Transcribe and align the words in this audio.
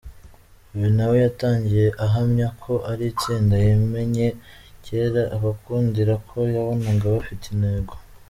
Uyu 0.75 0.87
nawe 0.95 1.15
yatangiye 1.25 1.85
ahamya 2.05 2.47
ko 2.61 2.73
ari 2.91 3.03
itsinda 3.11 3.55
yamenye 3.67 4.27
cyera 4.83 5.21
abakundira 5.35 6.13
ko 6.29 6.37
yabonaga 6.55 7.05
bafite 7.15 7.45
intego. 7.55 7.93